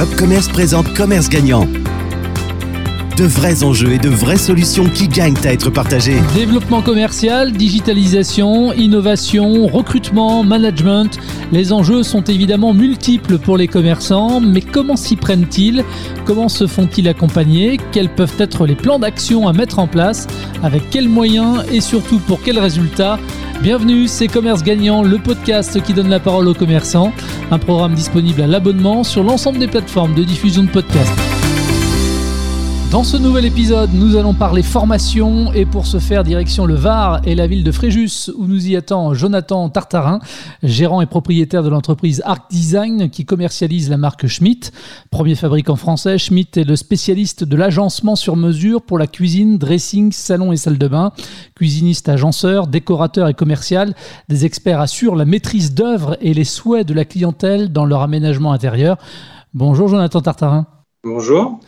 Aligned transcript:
L'Opcommerce 0.00 0.48
présente 0.48 0.94
Commerce 0.94 1.28
Gagnant. 1.28 1.68
De 3.18 3.24
vrais 3.24 3.62
enjeux 3.62 3.92
et 3.92 3.98
de 3.98 4.08
vraies 4.08 4.38
solutions 4.38 4.88
qui 4.88 5.08
gagnent 5.08 5.36
à 5.44 5.52
être 5.52 5.68
partagées. 5.68 6.16
Développement 6.34 6.80
commercial, 6.80 7.52
digitalisation, 7.52 8.72
innovation, 8.72 9.66
recrutement, 9.66 10.42
management. 10.42 11.18
Les 11.52 11.74
enjeux 11.74 12.02
sont 12.02 12.22
évidemment 12.22 12.72
multiples 12.72 13.36
pour 13.36 13.58
les 13.58 13.68
commerçants, 13.68 14.40
mais 14.40 14.62
comment 14.62 14.96
s'y 14.96 15.16
prennent-ils? 15.16 15.84
Comment 16.24 16.48
se 16.48 16.66
font-ils 16.66 17.06
accompagner? 17.06 17.78
Quels 17.92 18.08
peuvent 18.08 18.36
être 18.38 18.64
les 18.64 18.76
plans 18.76 19.00
d'action 19.00 19.48
à 19.48 19.52
mettre 19.52 19.80
en 19.80 19.86
place? 19.86 20.26
Avec 20.62 20.88
quels 20.88 21.10
moyens? 21.10 21.62
Et 21.70 21.82
surtout 21.82 22.20
pour 22.20 22.40
quels 22.40 22.58
résultats? 22.58 23.18
Bienvenue, 23.62 24.08
c'est 24.08 24.26
Commerce 24.26 24.62
Gagnant, 24.62 25.02
le 25.02 25.18
podcast 25.18 25.82
qui 25.82 25.92
donne 25.92 26.08
la 26.08 26.18
parole 26.18 26.48
aux 26.48 26.54
commerçants. 26.54 27.12
Un 27.50 27.58
programme 27.58 27.92
disponible 27.92 28.40
à 28.40 28.46
l'abonnement 28.46 29.04
sur 29.04 29.22
l'ensemble 29.22 29.58
des 29.58 29.68
plateformes 29.68 30.14
de 30.14 30.24
diffusion 30.24 30.62
de 30.62 30.70
podcasts. 30.70 31.29
Dans 32.90 33.04
ce 33.04 33.16
nouvel 33.16 33.44
épisode, 33.44 33.90
nous 33.94 34.16
allons 34.16 34.34
parler 34.34 34.64
formation 34.64 35.52
et 35.52 35.64
pour 35.64 35.86
ce 35.86 36.00
faire, 36.00 36.24
direction 36.24 36.66
le 36.66 36.74
Var 36.74 37.20
et 37.24 37.36
la 37.36 37.46
ville 37.46 37.62
de 37.62 37.70
Fréjus 37.70 38.32
où 38.36 38.48
nous 38.48 38.66
y 38.66 38.74
attend 38.74 39.14
Jonathan 39.14 39.68
Tartarin, 39.68 40.18
gérant 40.64 41.00
et 41.00 41.06
propriétaire 41.06 41.62
de 41.62 41.68
l'entreprise 41.68 42.20
Arc 42.24 42.50
Design 42.50 43.08
qui 43.08 43.24
commercialise 43.24 43.90
la 43.90 43.96
marque 43.96 44.26
Schmitt. 44.26 44.72
Premier 45.12 45.36
fabricant 45.36 45.76
français, 45.76 46.18
Schmitt 46.18 46.56
est 46.56 46.64
le 46.64 46.74
spécialiste 46.74 47.44
de 47.44 47.56
l'agencement 47.56 48.16
sur 48.16 48.34
mesure 48.34 48.82
pour 48.82 48.98
la 48.98 49.06
cuisine, 49.06 49.56
dressing, 49.56 50.10
salon 50.10 50.50
et 50.50 50.56
salle 50.56 50.78
de 50.78 50.88
bain. 50.88 51.12
Cuisiniste, 51.54 52.08
agenceur, 52.08 52.66
décorateur 52.66 53.28
et 53.28 53.34
commercial, 53.34 53.94
des 54.28 54.46
experts 54.46 54.80
assurent 54.80 55.14
la 55.14 55.26
maîtrise 55.26 55.74
d'œuvre 55.74 56.16
et 56.20 56.34
les 56.34 56.42
souhaits 56.42 56.88
de 56.88 56.94
la 56.94 57.04
clientèle 57.04 57.70
dans 57.70 57.84
leur 57.84 58.02
aménagement 58.02 58.50
intérieur. 58.50 58.96
Bonjour 59.54 59.86
Jonathan 59.86 60.20
Tartarin. 60.20 60.66
Bonjour. 61.02 61.60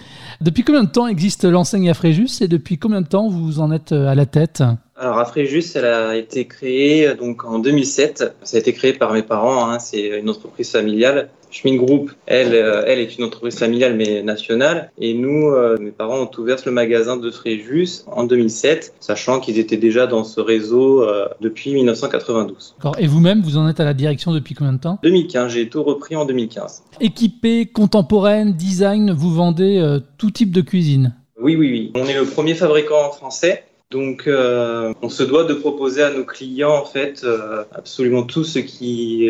Depuis 0.43 0.63
combien 0.63 0.84
de 0.84 0.91
temps 0.91 1.06
existe 1.06 1.45
l'enseigne 1.45 1.89
à 1.89 1.95
Fréjus 1.95 2.43
et 2.43 2.48
depuis 2.48 2.77
combien 2.77 3.01
de 3.01 3.06
temps 3.06 3.31
vous 3.31 3.61
en 3.61 3.73
êtes 3.73 3.93
euh, 3.93 4.09
à 4.09 4.15
la 4.15 4.27
tête? 4.27 4.62
Alors 4.95 5.19
à 5.19 5.25
Fréjus, 5.25 5.75
elle 5.75 5.87
a 5.87 6.17
été 6.17 6.47
créée 6.47 7.09
euh, 7.09 7.15
donc 7.15 7.45
en 7.47 7.59
2007. 7.59 8.34
Ça 8.43 8.56
a 8.56 8.61
été 8.61 8.75
créé 8.75 8.93
par 8.93 9.15
mes 9.15 9.23
parents. 9.23 9.71
Hein. 9.71 9.79
C'est 9.79 10.19
une 10.19 10.29
entreprise 10.29 10.71
familiale 10.71 11.31
Schmidt 11.53 11.77
Group, 11.77 12.11
elle, 12.27 12.55
euh, 12.55 12.83
elle 12.86 12.98
est 12.98 13.17
une 13.19 13.25
entreprise 13.25 13.58
familiale 13.58 13.95
mais 13.95 14.22
nationale. 14.22 14.91
Et 14.98 15.14
nous, 15.14 15.48
euh, 15.48 15.77
mes 15.78 15.91
parents 15.91 16.19
ont 16.19 16.31
ouvert 16.39 16.56
le 16.64 16.72
magasin 16.72 17.17
de 17.17 17.31
Fréjus 17.31 18.05
en 18.06 18.25
2007, 18.25 18.94
sachant 19.00 19.39
qu'ils 19.39 19.59
étaient 19.59 19.77
déjà 19.77 20.06
dans 20.06 20.25
ce 20.25 20.41
réseau 20.41 21.03
euh, 21.03 21.28
depuis 21.41 21.75
1992. 21.75 22.75
Et 22.98 23.06
vous-même, 23.06 23.42
vous 23.42 23.59
en 23.59 23.69
êtes 23.69 23.81
à 23.81 23.84
la 23.84 23.94
direction 23.94 24.33
depuis 24.33 24.55
combien 24.55 24.72
de 24.72 24.81
temps? 24.81 24.98
2015, 25.03 25.53
j'ai 25.53 25.69
tout 25.69 25.83
repris 25.83 26.17
en 26.17 26.25
2015. 26.25 26.84
Équipé, 27.00 27.66
contemporaine, 27.66 28.53
design, 28.53 29.12
vous 29.12 29.33
vendez 29.33 29.98
tout 30.16 30.31
type 30.31 30.53
de 30.53 30.62
cuisine? 30.62 31.14
Oui, 31.39 31.56
oui, 31.56 31.70
oui. 31.70 31.92
On 31.94 32.06
est 32.06 32.14
le 32.14 32.25
premier 32.25 32.55
fabricant 32.55 33.11
français 33.12 33.64
donc, 33.91 34.27
on 34.27 35.09
se 35.11 35.22
doit 35.22 35.44
de 35.44 35.53
proposer 35.53 36.03
à 36.03 36.11
nos 36.11 36.25
clients 36.25 36.72
en 36.72 36.87
fait 36.87 37.27
absolument 37.75 38.22
tout 38.22 38.42
ce 38.42 38.59
qui 38.59 39.28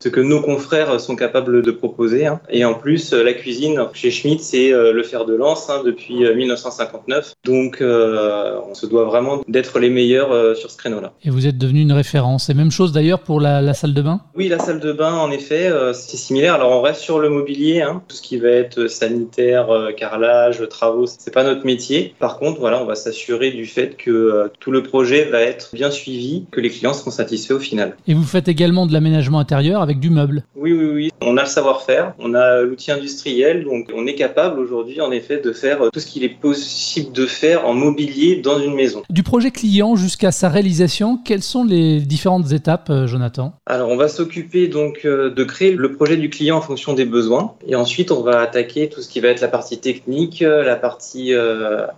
ce 0.00 0.08
que 0.08 0.20
nos 0.20 0.40
confrères 0.40 1.00
sont 1.00 1.16
capables 1.16 1.62
de 1.62 1.70
proposer. 1.72 2.26
Hein. 2.26 2.40
Et 2.50 2.64
en 2.64 2.74
plus, 2.74 3.12
la 3.12 3.32
cuisine 3.32 3.80
chez 3.94 4.12
Schmitt, 4.12 4.40
c'est 4.40 4.72
euh, 4.72 4.92
le 4.92 5.02
fer 5.02 5.24
de 5.24 5.34
lance 5.34 5.68
hein, 5.70 5.82
depuis 5.84 6.18
1959. 6.18 7.34
Euh, 7.48 7.50
Donc, 7.50 7.80
euh, 7.80 8.60
on 8.70 8.74
se 8.74 8.86
doit 8.86 9.04
vraiment 9.04 9.42
d'être 9.48 9.80
les 9.80 9.90
meilleurs 9.90 10.56
sur 10.56 10.70
ce 10.70 10.76
créneau-là. 10.76 11.12
Et 11.24 11.30
vous 11.30 11.46
êtes 11.46 11.58
devenu 11.58 11.80
une 11.80 11.92
référence. 11.92 12.48
Et 12.48 12.54
même 12.54 12.70
chose 12.70 12.92
d'ailleurs 12.92 13.20
pour 13.20 13.40
la, 13.40 13.74
salle 13.74 13.94
de 13.94 14.02
bain? 14.02 14.20
Oui, 14.36 14.48
la 14.48 14.58
salle 14.60 14.78
de 14.78 14.92
bain, 14.92 15.14
en 15.14 15.30
effet, 15.32 15.70
c'est 15.92 16.16
similaire. 16.16 16.54
Alors, 16.54 16.70
on 16.70 16.80
reste 16.80 17.00
sur 17.00 17.18
le 17.18 17.28
mobilier, 17.28 17.82
hein. 17.82 18.02
tout 18.06 18.16
ce 18.16 18.22
qui 18.22 18.38
va 18.38 18.50
être 18.50 18.86
sanitaire, 18.86 19.68
carrelage, 19.96 20.62
travaux, 20.68 21.06
c'est 21.06 21.34
pas 21.34 21.42
notre 21.42 21.66
métier. 21.66 22.14
Par 22.18 22.38
contre, 22.38 22.60
voilà, 22.60 22.80
on 22.80 22.86
va 22.86 22.94
s'assurer 22.94 23.50
du 23.50 23.66
fait 23.66 23.96
que 23.96 24.50
tout 24.60 24.70
le 24.70 24.82
projet 24.82 25.24
va 25.24 25.40
être 25.40 25.70
bien 25.74 25.90
suivi, 25.90 26.46
que 26.52 26.60
les 26.60 26.70
clients 26.70 26.94
seront 26.94 27.10
satisfaits 27.10 27.54
au 27.54 27.60
final. 27.60 27.96
Et 28.06 28.14
vous 28.14 28.24
faites 28.24 28.48
également 28.48 28.86
de 28.86 28.92
l'aménagement 28.92 29.40
intérieur 29.40 29.87
avec 29.88 30.00
du 30.00 30.10
meuble. 30.10 30.44
Oui, 30.54 30.72
oui, 30.72 30.90
oui. 30.92 31.10
On 31.22 31.36
a 31.38 31.42
le 31.42 31.48
savoir-faire, 31.48 32.14
on 32.18 32.34
a 32.34 32.60
l'outil 32.62 32.90
industriel, 32.90 33.64
donc 33.64 33.90
on 33.94 34.06
est 34.06 34.14
capable 34.14 34.60
aujourd'hui, 34.60 35.00
en 35.00 35.10
effet, 35.10 35.40
de 35.40 35.52
faire 35.52 35.78
tout 35.92 36.00
ce 36.00 36.06
qu'il 36.06 36.24
est 36.24 36.28
possible 36.40 37.12
de 37.12 37.26
faire 37.26 37.66
en 37.66 37.72
mobilier 37.72 38.36
dans 38.36 38.58
une 38.58 38.74
maison. 38.74 39.02
Du 39.08 39.22
projet 39.22 39.50
client 39.50 39.96
jusqu'à 39.96 40.30
sa 40.30 40.48
réalisation, 40.48 41.18
quelles 41.24 41.42
sont 41.42 41.64
les 41.64 42.00
différentes 42.00 42.52
étapes, 42.52 42.90
euh, 42.90 43.06
Jonathan? 43.06 43.54
Alors, 43.66 43.88
on 43.88 43.96
va 43.96 44.08
s'occuper 44.08 44.68
donc 44.68 45.00
euh, 45.04 45.30
de 45.30 45.44
créer 45.44 45.72
le 45.72 45.92
projet 45.92 46.16
du 46.16 46.28
client 46.28 46.58
en 46.58 46.60
fonction 46.60 46.92
des 46.92 47.06
besoins, 47.06 47.54
et 47.66 47.74
ensuite 47.74 48.10
on 48.10 48.22
va 48.22 48.40
attaquer 48.40 48.88
tout 48.88 49.00
ce 49.00 49.08
qui 49.08 49.20
va 49.20 49.28
être 49.28 49.40
la 49.40 49.48
partie 49.48 49.78
technique, 49.78 50.42
euh, 50.42 50.62
la 50.64 50.76
partie 50.76 51.32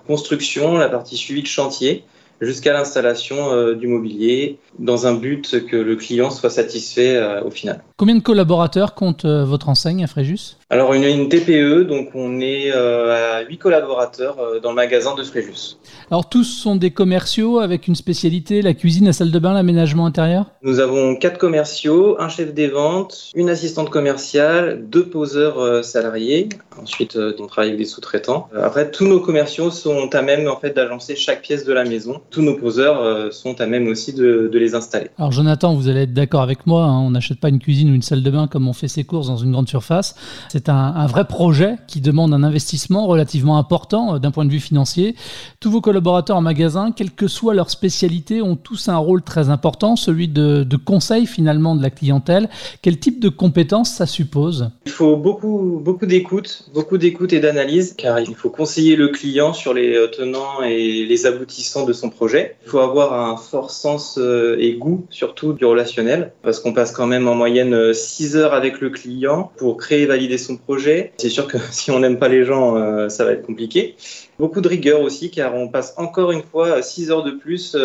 construction, 0.06 0.78
la 0.78 0.88
partie 0.88 1.16
suivi 1.16 1.42
de 1.42 1.46
chantier 1.46 2.04
jusqu'à 2.40 2.72
l'installation 2.72 3.52
euh, 3.52 3.74
du 3.74 3.86
mobilier 3.86 4.58
dans 4.78 5.06
un 5.06 5.14
but 5.14 5.66
que 5.66 5.76
le 5.76 5.96
client 5.96 6.30
soit 6.30 6.50
satisfait 6.50 7.16
euh, 7.16 7.42
au 7.42 7.50
final. 7.50 7.82
Combien 7.96 8.14
de 8.14 8.22
collaborateurs 8.22 8.94
compte 8.94 9.24
euh, 9.24 9.44
votre 9.44 9.68
enseigne 9.68 10.02
à 10.02 10.06
Fréjus? 10.06 10.56
Alors 10.70 10.94
une, 10.94 11.04
une 11.04 11.28
TPE, 11.28 11.84
donc 11.84 12.10
on 12.14 12.40
est 12.40 12.70
à 12.70 13.40
8 13.40 13.58
collaborateurs 13.58 14.60
dans 14.62 14.68
le 14.68 14.76
magasin 14.76 15.16
de 15.16 15.24
Fréjus. 15.24 15.76
Alors 16.12 16.28
tous 16.28 16.44
sont 16.44 16.76
des 16.76 16.92
commerciaux 16.92 17.58
avec 17.58 17.88
une 17.88 17.96
spécialité, 17.96 18.62
la 18.62 18.72
cuisine, 18.72 19.06
la 19.06 19.12
salle 19.12 19.32
de 19.32 19.38
bain, 19.40 19.52
l'aménagement 19.52 20.06
intérieur? 20.06 20.46
Nous 20.62 20.78
avons 20.78 21.16
quatre 21.16 21.38
commerciaux, 21.38 22.20
un 22.20 22.28
chef 22.28 22.54
des 22.54 22.68
ventes, 22.68 23.30
une 23.34 23.50
assistante 23.50 23.90
commerciale, 23.90 24.84
deux 24.88 25.06
poseurs 25.06 25.84
salariés. 25.84 26.48
Ensuite, 26.80 27.18
on 27.40 27.46
travaille 27.48 27.70
avec 27.70 27.80
des 27.80 27.86
sous-traitants. 27.86 28.48
Après, 28.56 28.92
tous 28.92 29.08
nos 29.08 29.18
commerciaux 29.18 29.72
sont 29.72 30.14
à 30.14 30.22
même 30.22 30.48
en 30.48 30.56
fait 30.56 30.70
d'agencer 30.70 31.16
chaque 31.16 31.42
pièce 31.42 31.64
de 31.64 31.72
la 31.72 31.82
maison 31.82 32.20
tous 32.30 32.42
nos 32.42 32.54
poseurs 32.54 33.02
euh, 33.02 33.30
sont 33.30 33.60
à 33.60 33.66
même 33.66 33.88
aussi 33.88 34.12
de, 34.12 34.50
les 34.52 34.74
installer. 34.74 35.08
Alors 35.18 35.32
Jonathan, 35.32 35.74
vous 35.74 35.88
allez 35.88 36.02
être 36.02 36.12
d'accord 36.12 36.42
avec 36.42 36.66
moi, 36.66 36.84
hein, 36.84 37.00
on 37.00 37.10
n'achète 37.10 37.40
pas 37.40 37.48
une 37.48 37.58
cuisine 37.58 37.90
ou 37.90 37.94
une 37.94 38.02
salle 38.02 38.22
de 38.22 38.30
bain 38.30 38.46
comme 38.46 38.68
on 38.68 38.72
fait 38.72 38.88
ses 38.88 39.04
courses 39.04 39.26
dans 39.26 39.36
une 39.36 39.52
grande 39.52 39.68
surface. 39.68 40.14
C'est 40.48 40.68
un, 40.68 41.06
vrai 41.06 41.24
projet 41.24 41.76
qui 41.88 42.00
demande 42.00 42.32
un 42.32 42.42
investissement 42.42 43.06
relativement 43.06 43.58
important 43.58 44.14
euh, 44.14 44.18
d'un 44.18 44.30
point 44.30 44.44
de 44.44 44.50
vue 44.50 44.60
financier. 44.60 45.16
Tous 45.58 45.70
vos 45.70 45.80
collaborateurs 45.80 46.36
en 46.36 46.40
magasin, 46.40 46.92
quelle 46.92 47.10
que 47.10 47.26
soit 47.26 47.54
leur 47.54 47.70
spécialité, 47.70 48.42
ont 48.42 48.56
tous 48.56 48.88
un 48.88 48.96
rôle 48.96 49.22
très 49.22 49.50
important, 49.50 49.96
celui 49.96 50.28
de, 50.28 50.62
de 50.62 50.76
conseil 50.76 51.26
finalement 51.26 51.74
de 51.74 51.82
la 51.82 51.90
clientèle. 51.90 52.48
Quel 52.82 52.98
type 52.98 53.20
de 53.20 53.28
compétences 53.28 53.90
ça 53.90 54.06
suppose? 54.06 54.70
Il 54.86 54.92
faut 54.92 55.16
beaucoup, 55.16 55.80
beaucoup 55.82 56.06
d'écoute, 56.06 56.68
beaucoup 56.74 56.98
d'écoute 56.98 57.32
et 57.32 57.40
d'analyse, 57.40 57.94
car 57.96 58.20
il 58.20 58.34
faut 58.34 58.50
conseiller 58.50 58.94
le 58.94 59.08
client 59.08 59.52
sur 59.52 59.74
les 59.74 60.06
tenants 60.16 60.62
et 60.62 61.06
les 61.06 61.26
aboutissants 61.26 61.84
de 61.86 61.92
son 61.92 62.10
projet 62.10 62.19
projet. 62.20 62.56
Il 62.66 62.68
faut 62.68 62.80
avoir 62.80 63.14
un 63.14 63.38
fort 63.38 63.70
sens 63.70 64.18
euh, 64.18 64.58
et 64.60 64.74
goût, 64.74 65.06
surtout 65.08 65.54
du 65.54 65.64
relationnel, 65.64 66.32
parce 66.42 66.60
qu'on 66.60 66.74
passe 66.74 66.92
quand 66.92 67.06
même 67.06 67.26
en 67.26 67.34
moyenne 67.34 67.94
6 67.94 68.36
euh, 68.36 68.40
heures 68.40 68.52
avec 68.52 68.82
le 68.82 68.90
client 68.90 69.50
pour 69.56 69.78
créer 69.78 70.02
et 70.02 70.06
valider 70.06 70.36
son 70.36 70.58
projet. 70.58 71.14
C'est 71.16 71.30
sûr 71.30 71.46
que 71.46 71.56
si 71.70 71.90
on 71.90 71.98
n'aime 71.98 72.18
pas 72.18 72.28
les 72.28 72.44
gens, 72.44 72.76
euh, 72.76 73.08
ça 73.08 73.24
va 73.24 73.32
être 73.32 73.46
compliqué. 73.46 73.96
Beaucoup 74.38 74.60
de 74.60 74.68
rigueur 74.68 75.00
aussi, 75.00 75.30
car 75.30 75.54
on 75.54 75.68
passe 75.68 75.94
encore 75.96 76.30
une 76.30 76.42
fois 76.42 76.82
6 76.82 77.10
heures 77.10 77.24
de 77.24 77.30
plus 77.30 77.76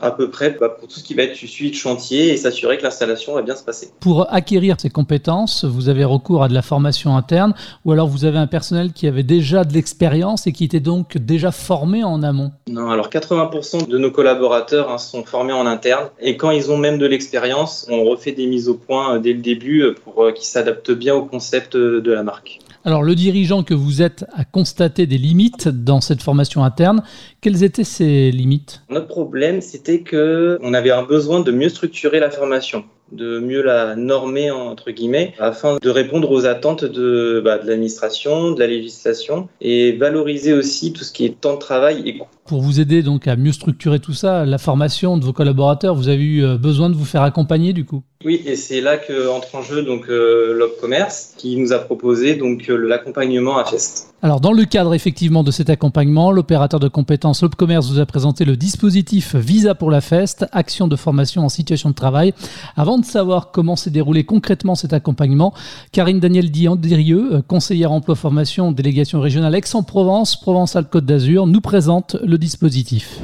à 0.00 0.10
peu 0.10 0.30
près 0.30 0.56
bah, 0.58 0.70
pour 0.70 0.88
tout 0.88 0.98
ce 0.98 1.04
qui 1.04 1.12
va 1.12 1.24
être 1.24 1.34
suivi 1.34 1.70
de 1.70 1.76
chantier 1.76 2.32
et 2.32 2.38
s'assurer 2.38 2.78
que 2.78 2.82
l'installation 2.82 3.34
va 3.34 3.42
bien 3.42 3.54
se 3.54 3.62
passer. 3.62 3.90
Pour 4.00 4.32
acquérir 4.32 4.76
ces 4.78 4.88
compétences, 4.88 5.66
vous 5.66 5.90
avez 5.90 6.04
recours 6.04 6.42
à 6.42 6.48
de 6.48 6.54
la 6.54 6.62
formation 6.62 7.16
interne 7.18 7.52
ou 7.84 7.92
alors 7.92 8.08
vous 8.08 8.24
avez 8.24 8.38
un 8.38 8.46
personnel 8.46 8.94
qui 8.94 9.06
avait 9.06 9.22
déjà 9.22 9.64
de 9.64 9.74
l'expérience 9.74 10.46
et 10.46 10.52
qui 10.52 10.64
était 10.64 10.80
donc 10.80 11.18
déjà 11.18 11.50
formé 11.50 12.02
en 12.02 12.22
amont? 12.22 12.52
Non, 12.66 12.88
alors 12.88 13.10
80% 13.10 13.69
de 13.78 13.98
nos 13.98 14.10
collaborateurs 14.10 14.90
hein, 14.90 14.98
sont 14.98 15.24
formés 15.24 15.52
en 15.52 15.66
interne 15.66 16.10
et 16.20 16.36
quand 16.36 16.50
ils 16.50 16.70
ont 16.70 16.76
même 16.76 16.98
de 16.98 17.06
l'expérience, 17.06 17.86
on 17.90 18.04
refait 18.04 18.32
des 18.32 18.46
mises 18.46 18.68
au 18.68 18.74
point 18.74 19.16
euh, 19.16 19.18
dès 19.18 19.32
le 19.32 19.40
début 19.40 19.82
euh, 19.82 19.94
pour 19.94 20.24
euh, 20.24 20.32
qu'ils 20.32 20.46
s'adaptent 20.46 20.90
bien 20.90 21.14
au 21.14 21.24
concept 21.24 21.76
de 21.76 22.12
la 22.12 22.22
marque. 22.22 22.58
Alors 22.84 23.02
le 23.02 23.14
dirigeant 23.14 23.62
que 23.62 23.74
vous 23.74 24.00
êtes 24.00 24.24
a 24.32 24.44
constaté 24.44 25.06
des 25.06 25.18
limites 25.18 25.68
dans 25.68 26.00
cette 26.00 26.22
formation 26.22 26.64
interne. 26.64 27.02
Quelles 27.42 27.62
étaient 27.62 27.84
ces 27.84 28.30
limites? 28.30 28.82
Notre 28.88 29.06
problème, 29.06 29.60
c'était 29.60 30.00
que 30.00 30.58
on 30.62 30.72
avait 30.72 30.90
un 30.90 31.02
besoin 31.02 31.40
de 31.40 31.52
mieux 31.52 31.68
structurer 31.68 32.20
la 32.20 32.30
formation 32.30 32.84
de 33.12 33.38
mieux 33.38 33.62
la 33.62 33.96
normer 33.96 34.50
entre 34.50 34.90
guillemets 34.90 35.34
afin 35.38 35.76
de 35.80 35.90
répondre 35.90 36.30
aux 36.30 36.46
attentes 36.46 36.84
de, 36.84 37.40
bah, 37.44 37.58
de 37.58 37.66
l'administration, 37.66 38.52
de 38.52 38.60
la 38.60 38.66
législation 38.66 39.48
et 39.60 39.92
valoriser 39.92 40.52
aussi 40.52 40.92
tout 40.92 41.04
ce 41.04 41.12
qui 41.12 41.24
est 41.24 41.40
temps 41.40 41.54
de 41.54 41.58
travail 41.58 42.02
et 42.06 42.18
coût. 42.18 42.28
Pour 42.46 42.62
vous 42.62 42.80
aider 42.80 43.02
donc 43.02 43.28
à 43.28 43.36
mieux 43.36 43.52
structurer 43.52 44.00
tout 44.00 44.12
ça, 44.12 44.44
la 44.44 44.58
formation 44.58 45.16
de 45.16 45.24
vos 45.24 45.32
collaborateurs, 45.32 45.94
vous 45.94 46.08
avez 46.08 46.22
eu 46.22 46.44
euh, 46.44 46.56
besoin 46.56 46.90
de 46.90 46.94
vous 46.94 47.04
faire 47.04 47.22
accompagner 47.22 47.72
du 47.72 47.84
coup? 47.84 48.02
Oui, 48.24 48.42
et 48.44 48.56
c'est 48.56 48.80
là 48.82 48.98
que 48.98 49.28
entre 49.28 49.54
en 49.54 49.62
jeu 49.62 49.82
donc 49.82 50.08
euh, 50.10 50.68
Commerce 50.80 51.34
qui 51.36 51.56
nous 51.56 51.72
a 51.72 51.78
proposé 51.78 52.34
donc 52.34 52.68
euh, 52.68 52.76
l'accompagnement 52.76 53.56
à 53.56 53.64
Fest. 53.64 54.12
Alors 54.22 54.40
dans 54.40 54.52
le 54.52 54.64
cadre 54.64 54.94
effectivement 54.94 55.42
de 55.42 55.50
cet 55.50 55.70
accompagnement, 55.70 56.30
l'opérateur 56.30 56.80
de 56.80 56.88
compétences 56.88 57.44
Commerce 57.56 57.90
vous 57.90 58.00
a 58.00 58.06
présenté 58.06 58.44
le 58.44 58.56
dispositif 58.56 59.34
Visa 59.34 59.74
pour 59.74 59.90
la 59.90 60.00
Fest, 60.00 60.46
action 60.52 60.88
de 60.88 60.96
formation 60.96 61.42
en 61.42 61.48
situation 61.48 61.90
de 61.90 61.94
travail. 61.94 62.34
Avant 62.76 62.99
de 63.00 63.06
savoir 63.06 63.50
comment 63.50 63.76
s'est 63.76 63.90
déroulé 63.90 64.24
concrètement 64.24 64.74
cet 64.74 64.92
accompagnement, 64.92 65.52
Karine 65.92 66.20
Daniel 66.20 66.50
Dirieux, 66.50 67.34
euh, 67.34 67.42
conseillère 67.42 67.92
emploi 67.92 68.14
formation 68.14 68.72
délégation 68.72 69.20
régionale 69.20 69.54
Aix-en-Provence, 69.54 70.40
Provence-Alpes-Côte 70.40 71.04
d'Azur, 71.04 71.46
nous 71.46 71.60
présente 71.60 72.16
le 72.22 72.38
dispositif. 72.38 73.18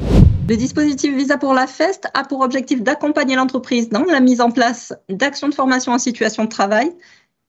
Le 0.49 0.57
dispositif 0.57 1.15
Visa 1.15 1.37
pour 1.37 1.53
la 1.53 1.67
FEST 1.67 2.07
a 2.13 2.23
pour 2.23 2.41
objectif 2.41 2.81
d'accompagner 2.81 3.35
l'entreprise 3.35 3.89
dans 3.89 4.03
la 4.03 4.19
mise 4.19 4.41
en 4.41 4.51
place 4.51 4.93
d'actions 5.09 5.49
de 5.49 5.53
formation 5.53 5.91
en 5.91 5.99
situation 5.99 6.43
de 6.43 6.49
travail 6.49 6.91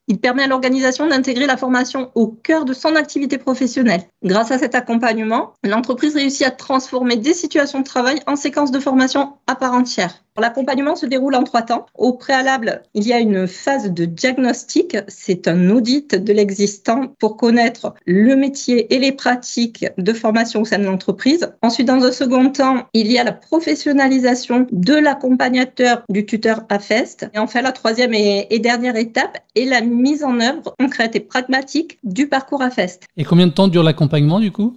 il 0.08 0.18
permet 0.18 0.42
à 0.42 0.46
l'organisation 0.46 1.06
d'intégrer 1.06 1.46
la 1.46 1.58
formation 1.58 2.10
au 2.14 2.28
cœur 2.28 2.64
de 2.64 2.72
son 2.72 2.96
activité 2.96 3.36
professionnelle. 3.36 4.02
Grâce 4.24 4.50
à 4.50 4.58
cet 4.58 4.74
accompagnement, 4.74 5.52
l'entreprise 5.62 6.14
réussit 6.14 6.46
à 6.46 6.50
transformer 6.50 7.16
des 7.16 7.34
situations 7.34 7.80
de 7.80 7.84
travail 7.84 8.20
en 8.26 8.34
séquences 8.34 8.70
de 8.70 8.80
formation 8.80 9.34
à 9.46 9.54
part 9.54 9.74
entière. 9.74 10.24
L'accompagnement 10.38 10.94
se 10.94 11.06
déroule 11.06 11.34
en 11.34 11.42
trois 11.42 11.62
temps. 11.62 11.86
Au 11.96 12.12
préalable, 12.12 12.82
il 12.94 13.06
y 13.06 13.12
a 13.12 13.18
une 13.18 13.46
phase 13.46 13.90
de 13.90 14.04
diagnostic. 14.04 14.96
C'est 15.08 15.48
un 15.48 15.70
audit 15.70 16.14
de 16.14 16.32
l'existant 16.32 17.08
pour 17.18 17.36
connaître 17.36 17.94
le 18.06 18.36
métier 18.36 18.94
et 18.94 18.98
les 18.98 19.12
pratiques 19.12 19.86
de 19.96 20.12
formation 20.12 20.62
au 20.62 20.64
sein 20.64 20.78
de 20.78 20.84
l'entreprise. 20.84 21.52
Ensuite, 21.62 21.88
dans 21.88 22.04
un 22.04 22.12
second 22.12 22.50
temps, 22.50 22.86
il 22.94 23.10
y 23.10 23.18
a 23.18 23.24
la 23.24 23.32
professionnalisation 23.32 24.66
de 24.70 24.94
l'accompagnateur 24.94 26.02
du 26.08 26.24
tuteur 26.24 26.62
AFEST. 26.68 27.28
Et 27.34 27.38
enfin, 27.38 27.62
la 27.62 27.72
troisième 27.72 28.14
et, 28.14 28.58
dernière 28.58 28.96
étape 28.96 29.38
est 29.56 29.64
la 29.64 29.80
mise 29.80 30.24
en 30.24 30.40
œuvre 30.40 30.74
concrète 30.78 31.16
et 31.16 31.20
pragmatique 31.20 31.98
du 32.04 32.28
parcours 32.28 32.62
AFEST. 32.62 33.06
Et 33.16 33.24
combien 33.24 33.46
de 33.46 33.52
temps 33.52 33.68
dure 33.68 33.82
l'accompagnement 33.82 34.40
du 34.40 34.52
coup? 34.52 34.76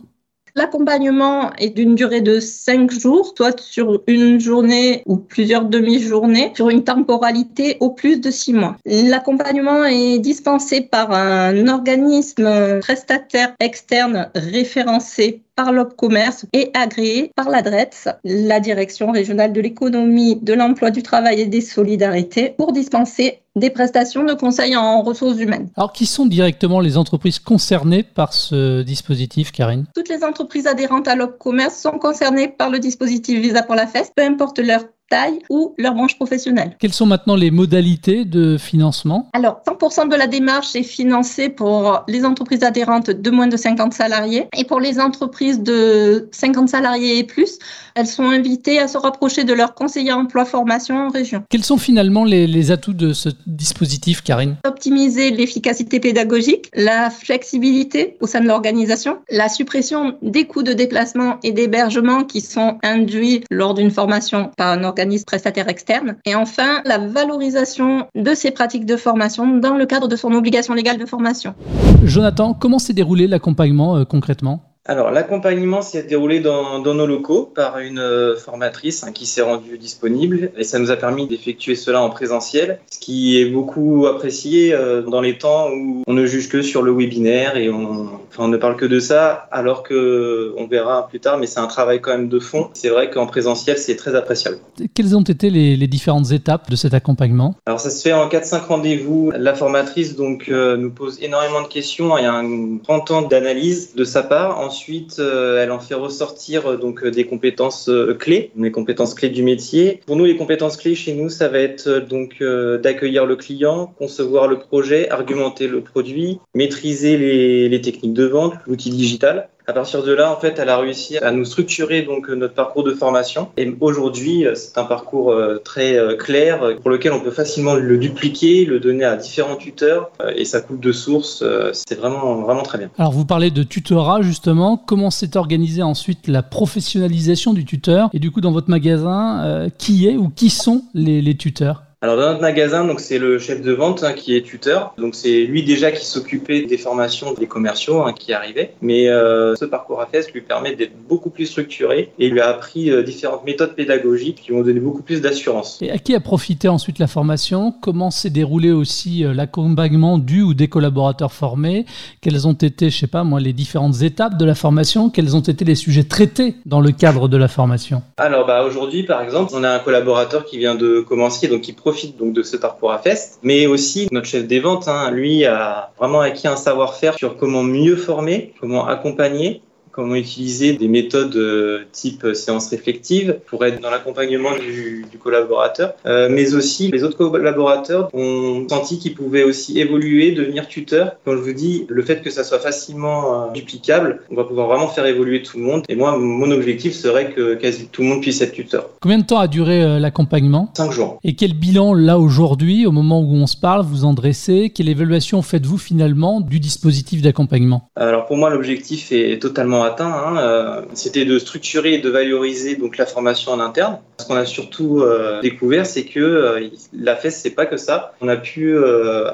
L'accompagnement 0.55 1.53
est 1.57 1.69
d'une 1.69 1.95
durée 1.95 2.21
de 2.21 2.39
cinq 2.39 2.91
jours, 2.91 3.33
soit 3.37 3.59
sur 3.59 4.03
une 4.07 4.39
journée 4.39 5.01
ou 5.05 5.17
plusieurs 5.17 5.65
demi-journées, 5.65 6.51
sur 6.55 6.69
une 6.69 6.83
temporalité 6.83 7.77
au 7.79 7.91
plus 7.91 8.19
de 8.19 8.29
six 8.31 8.53
mois. 8.53 8.75
L'accompagnement 8.85 9.85
est 9.85 10.19
dispensé 10.19 10.81
par 10.81 11.11
un 11.11 11.67
organisme 11.67 12.79
prestataire 12.81 13.53
externe 13.59 14.29
référencé 14.35 15.41
par 15.61 15.71
l'OPCommerce 15.71 16.47
et 16.53 16.71
agréé 16.73 17.31
par 17.35 17.47
l'ADRETS, 17.47 18.09
la 18.23 18.59
Direction 18.59 19.11
régionale 19.11 19.53
de 19.53 19.61
l'économie, 19.61 20.37
de 20.41 20.53
l'emploi, 20.53 20.89
du 20.89 21.03
travail 21.03 21.41
et 21.41 21.45
des 21.45 21.61
solidarités, 21.61 22.55
pour 22.57 22.71
dispenser 22.71 23.41
des 23.55 23.69
prestations 23.69 24.23
de 24.23 24.33
conseil 24.33 24.75
en 24.75 25.03
ressources 25.03 25.37
humaines. 25.37 25.69
Alors, 25.75 25.93
qui 25.93 26.07
sont 26.07 26.25
directement 26.25 26.79
les 26.79 26.97
entreprises 26.97 27.37
concernées 27.37 28.01
par 28.01 28.33
ce 28.33 28.81
dispositif, 28.81 29.51
Karine? 29.51 29.85
Toutes 29.93 30.09
les 30.09 30.23
entreprises 30.23 30.65
adhérentes 30.65 31.07
à 31.07 31.15
l'OPCommerce 31.15 31.75
sont 31.75 31.99
concernées 31.99 32.47
par 32.47 32.71
le 32.71 32.79
dispositif 32.79 33.39
Visa 33.39 33.61
pour 33.61 33.75
la 33.75 33.85
FES, 33.85 34.13
peu 34.15 34.23
importe 34.23 34.57
leur 34.57 34.85
taille 35.11 35.39
ou 35.49 35.75
leur 35.77 35.93
branche 35.93 36.15
professionnelle. 36.15 36.75
Quelles 36.79 36.93
sont 36.93 37.05
maintenant 37.05 37.35
les 37.35 37.51
modalités 37.51 38.25
de 38.25 38.57
financement? 38.57 39.29
Alors, 39.33 39.61
100% 39.67 40.09
de 40.09 40.15
la 40.15 40.25
démarche 40.25 40.75
est 40.75 40.83
financée 40.83 41.49
pour 41.49 42.03
les 42.07 42.25
entreprises 42.25 42.63
adhérentes 42.63 43.11
de 43.11 43.29
moins 43.29 43.47
de 43.47 43.57
50 43.57 43.93
salariés 43.93 44.47
et 44.57 44.63
pour 44.63 44.79
les 44.79 44.99
entreprises 44.99 45.59
de 45.61 46.29
50 46.31 46.69
salariés 46.69 47.19
et 47.19 47.23
plus, 47.25 47.59
elles 47.95 48.07
sont 48.07 48.29
invitées 48.29 48.79
à 48.79 48.87
se 48.87 48.97
rapprocher 48.97 49.43
de 49.43 49.53
leur 49.53 49.73
conseiller 49.73 50.13
emploi 50.13 50.45
formation 50.45 51.07
en 51.07 51.09
région. 51.09 51.43
Quels 51.49 51.63
sont 51.63 51.77
finalement 51.77 52.23
les, 52.23 52.47
les 52.47 52.71
atouts 52.71 52.93
de 52.93 53.13
ce 53.13 53.29
dispositif, 53.47 54.21
Karine? 54.21 54.55
Optimiser 54.65 55.31
l'efficacité 55.31 55.99
pédagogique, 55.99 56.69
la 56.75 57.09
flexibilité 57.09 58.17
au 58.21 58.27
sein 58.27 58.41
de 58.41 58.47
l'organisation, 58.47 59.17
la 59.29 59.49
suppression 59.49 60.15
des 60.21 60.45
coûts 60.45 60.63
de 60.63 60.73
déplacement 60.73 61.37
et 61.43 61.51
d'hébergement 61.51 62.23
qui 62.23 62.41
sont 62.41 62.77
induits 62.83 63.43
lors 63.49 63.73
d'une 63.73 63.91
formation 63.91 64.51
par 64.55 64.71
un 64.71 64.83
organisme 64.83 65.01
organisme 65.01 65.25
prestataire 65.25 65.67
externe. 65.67 66.17
Et 66.25 66.35
enfin, 66.35 66.81
la 66.85 66.99
valorisation 66.99 68.07
de 68.15 68.35
ces 68.35 68.51
pratiques 68.51 68.85
de 68.85 68.97
formation 68.97 69.57
dans 69.57 69.75
le 69.75 69.85
cadre 69.85 70.07
de 70.07 70.15
son 70.15 70.31
obligation 70.33 70.73
légale 70.73 70.97
de 70.97 71.05
formation. 71.05 71.55
Jonathan, 72.03 72.53
comment 72.53 72.79
s'est 72.79 72.93
déroulé 72.93 73.27
l'accompagnement 73.27 73.97
euh, 73.97 74.05
concrètement? 74.05 74.70
Alors, 74.85 75.11
l'accompagnement 75.11 75.83
s'est 75.83 76.01
déroulé 76.01 76.39
dans, 76.39 76.79
nos 76.79 77.05
locaux 77.05 77.43
par 77.43 77.77
une 77.77 77.99
euh, 77.99 78.35
formatrice 78.35 79.03
hein, 79.03 79.11
qui 79.11 79.27
s'est 79.27 79.43
rendue 79.43 79.77
disponible 79.77 80.51
et 80.57 80.63
ça 80.63 80.79
nous 80.79 80.89
a 80.89 80.97
permis 80.97 81.27
d'effectuer 81.27 81.75
cela 81.75 82.01
en 82.01 82.09
présentiel, 82.09 82.79
ce 82.89 82.97
qui 82.97 83.39
est 83.39 83.45
beaucoup 83.45 84.07
apprécié 84.07 84.73
euh, 84.73 85.03
dans 85.03 85.21
les 85.21 85.37
temps 85.37 85.69
où 85.69 86.03
on 86.07 86.13
ne 86.13 86.25
juge 86.25 86.49
que 86.49 86.63
sur 86.63 86.81
le 86.81 86.91
webinaire 86.91 87.57
et 87.57 87.69
on, 87.69 88.09
on 88.37 88.47
ne 88.47 88.57
parle 88.57 88.75
que 88.75 88.85
de 88.85 88.99
ça, 88.99 89.47
alors 89.51 89.83
que 89.83 90.53
on 90.57 90.67
verra 90.67 91.07
plus 91.07 91.19
tard, 91.19 91.37
mais 91.37 91.47
c'est 91.47 91.59
un 91.59 91.67
travail 91.67 92.01
quand 92.01 92.11
même 92.11 92.29
de 92.29 92.39
fond. 92.39 92.69
C'est 92.73 92.89
vrai 92.89 93.09
qu'en 93.09 93.27
présentiel, 93.27 93.77
c'est 93.77 93.95
très 93.95 94.15
appréciable. 94.15 94.57
Quelles 94.93 95.15
ont 95.15 95.21
été 95.21 95.49
les, 95.49 95.87
différentes 95.87 96.31
étapes 96.31 96.69
de 96.69 96.75
cet 96.75 96.93
accompagnement? 96.93 97.55
Alors, 97.65 97.79
ça 97.79 97.89
se 97.89 98.01
fait 98.01 98.13
en 98.13 98.27
4-5 98.29 98.65
rendez-vous. 98.65 99.31
La 99.35 99.53
formatrice 99.53 100.15
donc 100.15 100.47
euh, 100.49 100.77
nous 100.77 100.91
pose 100.91 101.21
énormément 101.21 101.61
de 101.61 101.67
questions. 101.67 102.17
Il 102.17 102.23
y 102.23 102.27
a 102.27 102.33
un 102.33 102.77
grand 102.77 103.01
temps 103.01 103.21
d'analyse 103.21 103.93
de 103.95 104.03
sa 104.03 104.23
part. 104.23 104.59
Ensuite, 104.71 105.19
euh, 105.19 105.61
elle 105.61 105.69
en 105.69 105.81
fait 105.81 105.95
ressortir 105.95 106.65
euh, 106.65 106.79
euh, 107.03 107.11
des 107.11 107.25
compétences 107.25 107.91
clés, 108.17 108.51
les 108.55 108.71
compétences 108.71 109.13
clés 109.13 109.27
du 109.27 109.43
métier. 109.43 109.99
Pour 110.05 110.15
nous, 110.15 110.23
les 110.23 110.37
compétences 110.37 110.77
clés 110.77 110.95
chez 110.95 111.13
nous, 111.13 111.27
ça 111.27 111.49
va 111.49 111.59
être 111.59 111.99
donc 111.99 112.41
d'accueillir 112.81 113.25
le 113.25 113.35
client, 113.35 113.93
concevoir 113.97 114.47
le 114.47 114.59
projet, 114.59 115.09
argumenter 115.09 115.67
le 115.67 115.81
produit, 115.81 116.39
maîtriser 116.55 117.17
les, 117.17 117.67
les 117.67 117.81
techniques 117.81 118.13
de 118.13 118.23
vente, 118.23 118.53
l'outil 118.65 118.91
digital. 118.91 119.49
À 119.71 119.73
partir 119.73 120.03
de 120.03 120.11
là, 120.11 120.29
en 120.29 120.35
fait, 120.35 120.59
elle 120.59 120.67
a 120.67 120.77
réussi 120.77 121.17
à 121.19 121.31
nous 121.31 121.45
structurer 121.45 122.01
donc 122.01 122.27
notre 122.27 122.53
parcours 122.53 122.83
de 122.83 122.93
formation. 122.93 123.47
Et 123.55 123.73
aujourd'hui, 123.79 124.45
c'est 124.53 124.77
un 124.77 124.83
parcours 124.83 125.31
euh, 125.31 125.61
très 125.63 125.95
euh, 125.95 126.17
clair 126.17 126.75
pour 126.81 126.91
lequel 126.91 127.13
on 127.13 127.21
peut 127.21 127.31
facilement 127.31 127.75
le 127.75 127.97
dupliquer, 127.97 128.65
le 128.65 128.81
donner 128.81 129.05
à 129.05 129.15
différents 129.15 129.55
tuteurs 129.55 130.11
euh, 130.21 130.33
et 130.35 130.43
ça 130.43 130.59
coûte 130.59 130.81
de 130.81 130.91
source. 130.91 131.41
C'est 131.71 131.97
vraiment 131.97 132.41
vraiment 132.41 132.63
très 132.63 132.79
bien. 132.79 132.89
Alors, 132.97 133.13
vous 133.13 133.23
parlez 133.23 133.49
de 133.49 133.63
tutorat 133.63 134.21
justement. 134.21 134.75
Comment 134.75 135.09
s'est 135.09 135.37
organisée 135.37 135.83
ensuite 135.83 136.27
la 136.27 136.43
professionnalisation 136.43 137.53
du 137.53 137.63
tuteur? 137.63 138.09
Et 138.11 138.19
du 138.19 138.29
coup, 138.29 138.41
dans 138.41 138.51
votre 138.51 138.69
magasin, 138.69 139.69
qui 139.77 140.05
est 140.05 140.17
ou 140.17 140.27
qui 140.27 140.49
sont 140.49 140.83
les 140.93 141.37
tuteurs? 141.37 141.83
Alors 142.03 142.17
dans 142.17 142.31
notre 142.31 142.41
magasin, 142.41 142.83
donc 142.83 142.99
c'est 142.99 143.19
le 143.19 143.37
chef 143.37 143.61
de 143.61 143.71
vente 143.71 144.03
hein, 144.03 144.13
qui 144.13 144.35
est 144.35 144.41
tuteur. 144.41 144.95
Donc 144.97 145.13
c'est 145.13 145.43
lui 145.43 145.61
déjà 145.61 145.91
qui 145.91 146.03
s'occupait 146.03 146.63
des 146.63 146.79
formations 146.79 147.35
des 147.35 147.45
commerciaux 147.45 148.01
hein, 148.01 148.13
qui 148.13 148.33
arrivaient. 148.33 148.73
Mais 148.81 149.07
euh, 149.07 149.55
ce 149.55 149.65
parcours 149.65 150.01
AFES 150.01 150.33
lui 150.33 150.41
permet 150.41 150.75
d'être 150.75 150.97
beaucoup 151.07 151.29
plus 151.29 151.45
structuré 151.45 152.11
et 152.17 152.29
lui 152.29 152.41
a 152.41 152.47
appris 152.47 152.89
euh, 152.89 153.03
différentes 153.03 153.45
méthodes 153.45 153.75
pédagogiques 153.75 154.41
qui 154.41 154.49
vont 154.49 154.63
donner 154.63 154.79
beaucoup 154.79 155.03
plus 155.03 155.21
d'assurance. 155.21 155.77
Et 155.79 155.91
à 155.91 155.99
qui 155.99 156.15
a 156.15 156.19
profité 156.19 156.67
ensuite 156.69 156.97
la 156.97 157.05
formation? 157.05 157.71
Comment 157.83 158.09
s'est 158.09 158.31
déroulé 158.31 158.71
aussi 158.71 159.23
euh, 159.23 159.35
l'accompagnement 159.35 160.17
du 160.17 160.41
ou 160.41 160.55
des 160.55 160.69
collaborateurs 160.69 161.33
formés? 161.33 161.85
Quelles 162.19 162.47
ont 162.47 162.53
été, 162.53 162.89
je 162.89 162.97
sais 162.97 163.05
pas 163.05 163.23
moi, 163.23 163.39
les 163.39 163.53
différentes 163.53 164.01
étapes 164.01 164.39
de 164.39 164.45
la 164.45 164.55
formation? 164.55 165.11
Quels 165.11 165.35
ont 165.35 165.41
été 165.41 165.65
les 165.65 165.75
sujets 165.75 166.05
traités 166.05 166.55
dans 166.65 166.81
le 166.81 166.93
cadre 166.93 167.27
de 167.27 167.37
la 167.37 167.47
formation? 167.47 168.01
Alors 168.17 168.47
bah 168.47 168.63
aujourd'hui 168.63 169.03
par 169.03 169.21
exemple, 169.21 169.51
on 169.55 169.63
a 169.63 169.69
un 169.69 169.79
collaborateur 169.79 170.45
qui 170.45 170.57
vient 170.57 170.73
de 170.73 171.01
commencer 171.01 171.47
donc 171.47 171.61
qui 171.61 171.73
profite 171.73 171.90
profite 171.91 172.17
donc 172.17 172.31
de 172.31 172.41
ce 172.41 172.55
parcours 172.55 172.93
à 172.93 172.99
Fest, 172.99 173.39
mais 173.43 173.67
aussi 173.67 174.07
notre 174.11 174.25
chef 174.25 174.47
des 174.47 174.61
ventes, 174.61 174.87
hein, 174.87 175.11
lui, 175.11 175.43
a 175.43 175.91
vraiment 175.97 176.21
acquis 176.21 176.47
un 176.47 176.55
savoir-faire 176.55 177.15
sur 177.15 177.35
comment 177.35 177.63
mieux 177.63 177.97
former, 177.97 178.53
comment 178.61 178.87
accompagner 178.87 179.61
comment 179.91 180.15
utiliser 180.15 180.73
des 180.73 180.87
méthodes 180.87 181.35
euh, 181.35 181.83
type 181.91 182.27
séance 182.33 182.69
réflexive 182.69 183.39
pour 183.45 183.65
être 183.65 183.81
dans 183.81 183.89
l'accompagnement 183.89 184.51
du, 184.53 185.05
collaborateur, 185.21 185.93
euh, 186.07 186.29
mais 186.31 186.55
aussi 186.55 186.89
les 186.89 187.03
autres 187.03 187.17
collaborateurs 187.17 188.09
ont 188.13 188.65
senti 188.67 188.97
qu'ils 188.97 189.13
pouvaient 189.13 189.43
aussi 189.43 189.79
évoluer, 189.79 190.31
devenir 190.31 190.67
tuteurs. 190.67 191.11
Quand 191.25 191.33
je 191.33 191.41
vous 191.41 191.53
dis 191.53 191.85
le 191.89 192.01
fait 192.01 192.21
que 192.23 192.31
ça 192.31 192.43
soit 192.43 192.59
facilement 192.59 193.49
euh, 193.49 193.51
duplicable, 193.51 194.21
on 194.31 194.35
va 194.35 194.45
pouvoir 194.45 194.67
vraiment 194.67 194.87
faire 194.87 195.05
évoluer 195.05 195.43
tout 195.43 195.57
le 195.57 195.63
monde. 195.63 195.83
Et 195.89 195.95
moi, 195.95 196.17
mon 196.17 196.49
objectif 196.49 196.93
serait 196.93 197.31
que 197.31 197.53
quasi 197.55 197.87
tout 197.87 198.01
le 198.01 198.07
monde 198.07 198.21
puisse 198.21 198.41
être 198.41 198.53
tuteur. 198.53 198.89
Combien 198.99 199.19
de 199.19 199.25
temps 199.25 199.39
a 199.39 199.47
duré 199.47 199.99
l'accompagnement? 199.99 200.71
Cinq 200.75 200.91
jours. 200.91 201.19
Et 201.23 201.35
quel 201.35 201.53
bilan 201.53 201.93
là 201.93 202.17
aujourd'hui, 202.17 202.87
au 202.87 202.91
moment 202.91 203.21
où 203.21 203.33
on 203.35 203.47
se 203.47 203.57
parle, 203.57 203.85
vous 203.85 204.05
en 204.05 204.13
dressez? 204.13 204.71
Quelle 204.73 204.89
évaluation 204.89 205.41
faites-vous 205.41 205.77
finalement 205.77 206.41
du 206.41 206.59
dispositif 206.59 207.21
d'accompagnement? 207.21 207.89
Alors 207.95 208.25
pour 208.25 208.37
moi, 208.37 208.49
l'objectif 208.49 209.11
est 209.11 209.39
totalement 209.39 209.80
atteint. 209.83 210.11
Hein, 210.11 210.37
euh, 210.37 210.81
c'était 210.93 211.25
de 211.25 211.39
structurer 211.39 211.93
et 211.93 211.97
de 211.99 212.09
valoriser 212.09 212.75
donc 212.75 212.97
la 212.97 213.05
formation 213.05 213.51
en 213.51 213.59
interne. 213.59 213.99
Ce 214.17 214.25
qu'on 214.25 214.35
a 214.35 214.45
surtout 214.45 215.01
euh, 215.01 215.41
découvert, 215.41 215.85
c'est 215.85 216.03
que 216.03 216.19
euh, 216.19 216.69
la 216.93 217.15
FES, 217.15 217.31
c'est 217.31 217.51
pas 217.51 217.65
que 217.65 217.77
ça. 217.77 218.13
On 218.21 218.27
a 218.27 218.37
pu 218.37 218.77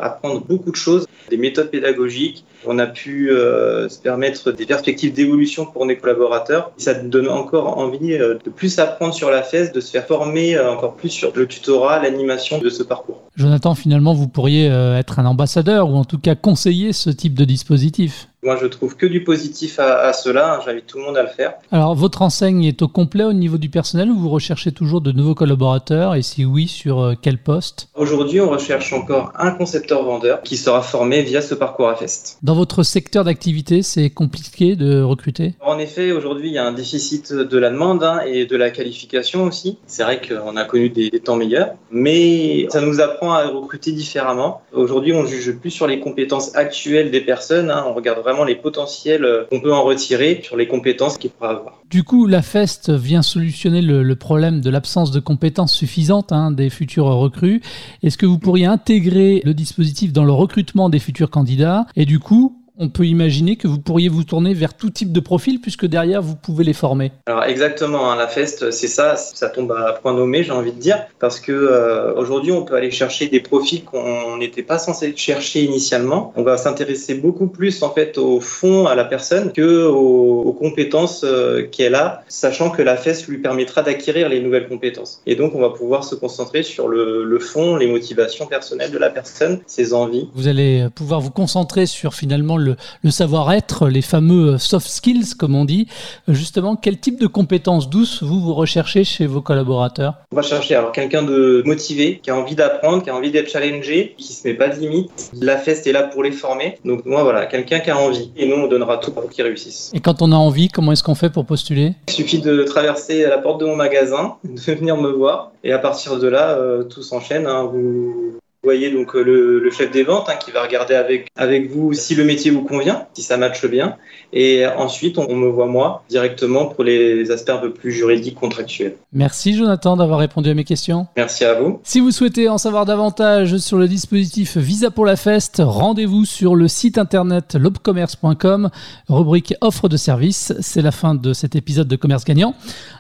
apprendre 0.02 0.42
beaucoup 0.42 0.72
de 0.72 0.76
choses, 0.76 1.08
des 1.30 1.38
méthodes 1.38 1.70
pédagogiques. 1.70 2.46
On 2.66 2.80
a 2.80 2.88
pu 2.88 3.30
se 3.30 4.00
permettre 4.00 4.52
des 4.52 4.66
perspectives 4.66 5.14
d'évolution 5.14 5.66
pour 5.66 5.86
nos 5.86 5.96
collaborateurs. 5.96 6.72
ça 6.78 6.94
donne 6.94 7.30
encore 7.30 7.78
envie 7.78 8.18
de 8.18 8.50
plus 8.56 8.80
apprendre 8.80 9.14
sur 9.14 9.30
la 9.30 9.44
FES, 9.44 9.72
de 9.74 9.80
se 9.80 9.92
faire 9.92 10.06
former 10.06 10.60
encore 10.60 10.96
plus 10.96 11.10
sur 11.10 11.32
le 11.36 11.48
tutorat, 11.48 12.02
l'animation 12.02 12.60
de 12.60 12.70
ce 12.70 12.84
parcours. 12.84 13.27
Jonathan, 13.38 13.76
finalement, 13.76 14.14
vous 14.14 14.28
pourriez 14.28 14.66
être 14.66 15.20
un 15.20 15.26
ambassadeur 15.26 15.90
ou 15.90 15.96
en 15.96 16.06
tout 16.06 16.18
cas 16.18 16.36
conseiller 16.36 16.92
ce 16.92 17.10
type 17.10 17.36
de 17.36 17.46
dispositif. 17.46 18.28
Moi, 18.44 18.56
je 18.62 18.68
trouve 18.68 18.96
que 18.96 19.08
du 19.08 19.24
positif 19.24 19.80
à, 19.80 20.14
cela. 20.14 20.62
J'invite 20.64 20.86
tout 20.86 21.00
le 21.00 21.04
monde 21.04 21.18
à 21.18 21.24
le 21.24 21.28
faire. 21.28 21.56
Alors, 21.72 21.96
votre 21.96 22.22
enseigne 22.22 22.64
est 22.64 22.82
au 22.84 22.88
complet 22.88 23.24
au 23.24 23.34
niveau 23.34 23.58
du 23.58 23.68
personnel 23.68 24.12
ou 24.12 24.18
vous 24.18 24.30
recherchez 24.30 24.72
toujours 24.72 25.02
de 25.02 25.12
nouveaux 25.12 25.34
collaborateurs 25.34 26.14
Et 26.14 26.22
si 26.22 26.46
oui, 26.46 26.68
sur 26.68 27.02
euh, 27.02 27.14
quel 27.20 27.40
poste? 27.40 27.90
Aujourd'hui, 27.96 28.40
on 28.40 28.50
recherche 28.50 28.94
encore 28.94 29.34
un 29.38 29.52
concepteur-vendeur 29.52 30.44
qui 30.44 30.56
sera 30.56 30.84
formé 30.84 31.24
via 31.24 31.42
ce 31.42 31.56
parcours 31.56 31.90
à 31.90 31.96
Fest. 31.96 32.38
Dans 32.44 32.54
votre 32.54 32.84
secteur 32.84 33.24
d'activité, 33.24 33.82
c'est 33.82 34.12
compliqué 34.12 34.76
de 34.76 35.02
recruter? 35.02 35.56
En 35.60 35.80
effet, 35.80 36.12
aujourd'hui, 36.12 36.50
il 36.50 36.54
y 36.54 36.60
a 36.60 36.66
un 36.66 36.74
déficit 36.74 37.34
de 37.34 37.58
la 37.58 37.72
demande 37.72 38.04
hein, 38.04 38.22
et 38.26 38.46
de 38.46 38.56
la 38.56 38.70
qualification 38.70 39.46
aussi. 39.46 39.80
C'est 39.88 40.04
vrai 40.04 40.22
qu'on 40.22 40.56
a 40.56 40.64
connu 40.64 40.90
des, 40.90 41.10
des 41.10 41.20
temps 41.20 41.38
meilleurs, 41.38 41.72
mais 41.92 42.68
ça 42.70 42.82
nous 42.82 43.02
apprend 43.02 43.27
à 43.34 43.48
recruter 43.48 43.92
différemment. 43.92 44.62
Aujourd'hui, 44.74 45.14
on 45.14 45.26
juge 45.26 45.52
plus 45.54 45.72
sur 45.72 45.88
les 45.88 46.00
compétences 46.00 46.56
actuelles 46.56 47.12
des 47.12 47.22
personnes. 47.22 47.72
Hein. 47.72 47.86
On 47.88 47.94
regarde 47.94 48.20
vraiment 48.20 48.44
les 48.44 48.56
potentiels 48.56 49.26
euh, 49.26 49.46
qu'on 49.50 49.62
peut 49.62 49.74
en 49.74 49.84
retirer 49.84 50.42
sur 50.44 50.58
les 50.58 50.68
compétences 50.68 51.18
qu'ils 51.18 51.32
pourraient 51.32 51.52
avoir. 51.52 51.82
Du 51.90 52.04
coup, 52.04 52.28
la 52.28 52.42
FEST 52.42 52.92
vient 52.92 53.22
solutionner 53.22 53.82
le, 53.82 54.16
problème 54.16 54.62
de 54.62 54.70
l'absence 54.70 55.12
de 55.12 55.20
compétences 55.20 55.74
suffisantes 55.74 56.32
hein, 56.32 56.52
des 56.52 56.70
futurs 56.70 57.06
recrues. 57.06 57.62
Est-ce 58.04 58.18
que 58.18 58.26
vous 58.26 58.40
pourriez 58.40 58.66
intégrer 58.66 59.42
le 59.46 59.54
dispositif 59.54 60.12
dans 60.12 60.26
le 60.26 60.32
recrutement 60.32 60.90
des 60.90 61.00
futurs 61.00 61.30
candidats? 61.30 61.86
Et 61.96 62.06
du 62.06 62.20
coup 62.20 62.62
on 62.80 62.90
peut 62.90 63.06
imaginer 63.06 63.56
que 63.56 63.68
vous 63.68 63.80
pourriez 63.80 64.10
vous 64.10 64.24
tourner 64.24 64.54
vers 64.54 64.76
tout 64.76 64.90
type 64.90 65.12
de 65.12 65.20
profil 65.20 65.60
puisque 65.62 65.86
derrière 65.86 66.22
vous 66.22 66.36
pouvez 66.36 66.64
les 66.64 66.74
former. 66.74 67.12
Alors 67.26 67.44
exactement, 67.44 68.12
hein, 68.12 68.16
la 68.16 68.28
FEST 68.28 68.72
c'est 68.72 68.88
ça, 68.88 69.16
ça 69.18 69.50
tombe 69.50 69.72
à 69.72 69.94
point 69.94 70.14
nommé 70.14 70.44
j'ai 70.44 70.52
envie 70.52 70.72
de 70.72 70.80
dire 70.80 71.06
parce 71.20 71.40
que 71.40 71.52
euh, 71.52 72.14
aujourd'hui 72.16 72.52
on 72.52 72.64
peut 72.64 72.76
aller 72.76 72.92
chercher 72.92 73.28
des 73.28 73.40
profils 73.40 73.84
qu'on 73.84 74.38
n'était 74.38 74.64
pas 74.64 74.78
censé 74.78 75.14
chercher 75.16 75.64
initialement. 75.64 76.34
On 76.36 76.44
va 76.44 76.58
s'intéresser 76.58 77.16
beaucoup 77.16 77.48
plus 77.48 77.82
en 77.84 77.92
fait 77.92 78.18
au 78.18 78.40
fond 78.40 78.86
à 78.86 78.96
la 78.96 79.06
personne 79.06 79.52
que 79.52 79.86
aux, 79.86 80.54
compétences 80.58 81.24
euh, 81.24 81.68
qu'elle 81.68 81.94
a, 81.94 82.24
sachant 82.28 82.72
que 82.72 82.82
la 82.82 82.98
FEST 82.98 83.28
lui 83.28 83.38
permettra 83.38 83.84
d'acquérir 83.84 84.28
les 84.30 84.42
nouvelles 84.42 84.68
compétences. 84.68 85.22
Et 85.26 85.36
donc 85.36 85.54
on 85.56 85.60
va 85.60 85.70
pouvoir 85.70 86.04
se 86.04 86.16
concentrer 86.16 86.64
sur 86.64 86.88
le, 86.88 87.40
fond, 87.40 87.76
les 87.76 87.88
motivations 87.88 88.48
personnelles 88.48 88.92
de 88.92 88.98
la 88.98 89.10
personne, 89.10 89.60
ses 89.68 89.94
envies. 89.94 90.30
Vous 90.34 90.48
allez 90.48 90.88
pouvoir 90.96 91.22
vous 91.22 91.30
concentrer 91.30 91.86
sur 91.86 92.14
finalement 92.14 92.58
le 92.58 92.67
le, 93.04 93.12
savoir-être, 93.12 93.88
les 93.88 94.02
fameux 94.02 94.58
soft 94.58 94.88
skills, 94.88 95.36
comme 95.38 95.56
on 95.56 95.66
dit. 95.66 95.88
Justement, 96.28 96.76
quel 96.76 97.00
type 97.00 97.20
de 97.20 97.28
compétences 97.28 97.90
douces 97.90 98.24
vous, 98.24 98.40
vous 98.40 98.54
recherchez 98.54 99.04
chez 99.04 99.26
vos 99.26 99.42
collaborateurs? 99.42 100.16
On 100.32 100.36
va 100.36 100.42
chercher 100.42 100.76
alors 100.76 100.92
quelqu'un 100.92 101.24
de 101.24 101.62
motivé, 101.66 102.20
qui 102.22 102.30
a 102.30 102.36
envie 102.36 102.56
d'apprendre, 102.56 103.04
qui 103.04 103.10
a 103.10 103.16
envie 103.16 103.32
d'être 103.32 103.50
challengé, 103.50 104.16
qui 104.18 104.34
se 104.34 104.48
met 104.48 104.54
pas 104.54 104.70
de 104.70 104.80
limites. 104.80 105.32
La 105.40 105.58
feste 105.58 105.88
est 105.88 105.92
là 105.92 106.04
pour 106.04 106.24
les 106.24 106.32
former. 106.32 106.78
Donc 106.86 107.06
moi, 107.06 107.24
voilà, 107.24 107.46
quelqu'un 107.46 107.80
qui 107.80 107.90
a 107.90 107.98
envie. 107.98 108.32
Et 108.36 108.48
nous, 108.48 108.56
on 108.56 108.68
donnera 108.68 108.98
tout 108.98 109.12
pour 109.12 109.30
qu'ils 109.30 109.44
réussissent. 109.44 109.92
Et 109.94 110.00
quand 110.00 110.22
on 110.22 110.32
a 110.32 110.36
envie, 110.36 110.68
comment 110.70 110.92
est-ce 110.92 111.04
qu'on 111.04 111.16
fait 111.16 111.30
pour 111.30 111.46
postuler? 111.46 111.94
Il 112.08 112.14
suffit 112.14 112.40
de 112.40 112.64
traverser 112.64 113.24
la 113.24 113.38
porte 113.38 113.62
de 113.62 113.66
mon 113.66 113.76
magasin, 113.76 114.36
de 114.44 114.60
venir 114.60 114.98
me 114.98 115.12
voir. 115.12 115.52
Et 115.64 115.72
à 115.72 115.80
partir 115.80 116.20
de 116.20 116.28
là, 116.28 116.52
euh, 116.52 116.84
tout 116.84 117.02
s'enchaîne. 117.02 117.48
Hein. 117.48 117.70
Vous 117.72 118.38
voyez 118.68 118.92
donc 118.92 119.16
euh, 119.16 119.24
le, 119.24 119.72
chef 119.72 119.92
des 119.92 120.04
ventes 120.04 120.28
hein, 120.30 120.36
qui 120.36 120.52
va 120.52 120.62
regarder 120.62 120.94
avec, 120.94 121.30
avec 121.36 121.72
vous 121.72 121.94
si 121.94 122.16
le 122.16 122.24
métier 122.24 122.52
vous 122.52 122.64
convient, 122.64 123.08
si 123.14 123.22
ça 123.22 123.38
matche 123.38 123.66
bien. 123.66 123.96
Et 124.34 124.66
ensuite, 124.66 125.18
on, 125.18 125.36
me 125.36 125.48
voit 125.48 125.68
moi 125.68 126.04
directement 126.10 126.66
pour 126.66 126.84
les 126.84 127.32
aspects 127.32 127.50
un 127.50 127.58
peu 127.58 127.72
plus 127.72 127.92
juridiques, 127.92 128.36
contractuels. 128.36 128.96
Merci 129.14 129.56
Jonathan 129.56 129.96
d'avoir 129.96 130.20
répondu 130.20 130.50
à 130.50 130.54
mes 130.54 130.66
questions. 130.66 131.08
Merci 131.16 131.46
à 131.46 131.54
vous. 131.54 131.80
Si 131.84 132.00
vous 132.00 132.12
souhaitez 132.12 132.50
en 132.50 132.58
savoir 132.58 132.86
davantage 132.86 133.58
sur 133.58 133.78
le 133.78 133.88
dispositif 133.88 134.58
Visa 134.58 134.92
pour 134.92 135.06
la 135.06 135.16
Feste, 135.16 135.62
rendez-vous 135.64 136.26
sur 136.26 136.56
le 136.56 136.68
site 136.68 136.98
internet 136.98 137.56
lobcommerce.com, 137.56 138.70
rubrique 139.08 139.54
offre 139.62 139.88
de 139.88 139.98
service. 139.98 140.54
C'est 140.60 140.82
la 140.82 140.92
fin 140.92 141.16
de 141.16 141.34
cet 141.34 141.56
épisode 141.56 141.88
de 141.88 141.96
Commerce 141.96 142.26
Gagnant. 142.26 142.54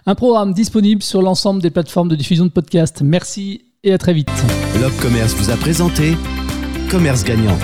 Un 0.05 0.15
programme 0.15 0.53
disponible 0.53 1.03
sur 1.03 1.21
l'ensemble 1.21 1.61
des 1.61 1.71
plateformes 1.71 2.07
de 2.07 2.15
diffusion 2.15 2.45
de 2.45 2.51
podcasts. 2.51 3.01
Merci 3.01 3.65
et 3.87 3.93
à 3.93 3.97
très 3.97 4.13
vite. 4.13 4.29
Commerce 5.01 5.33
vous 5.35 5.49
a 5.49 5.55
présenté 5.55 6.17
Commerce 6.89 7.23
Gagnant. 7.23 7.57